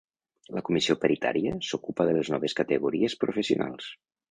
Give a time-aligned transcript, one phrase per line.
[0.57, 3.95] La Comissió Paritària s'ocupa de les noves categories professionals.